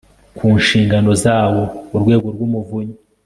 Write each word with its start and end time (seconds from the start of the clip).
ku 0.37 0.45
nshingano 0.59 1.11
zawo 1.23 1.63
urwego 1.95 2.27
rw 2.35 2.41
umuvunyi 2.47 2.95